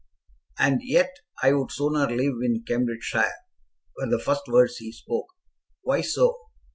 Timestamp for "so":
6.01-6.37